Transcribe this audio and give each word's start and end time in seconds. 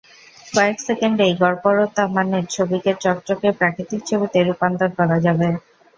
কয়েক 0.47 0.77
সেকেন্ডেই 0.81 1.33
গড়পড়তা 1.41 2.03
মানের 2.15 2.45
ছবিকে 2.47 2.91
চকচকে, 3.03 3.49
প্রাকৃতিক 3.59 4.01
ছবিতে 4.09 4.37
রূপান্তর 4.41 4.89
করা 4.97 5.17
যাবে। 5.25 5.47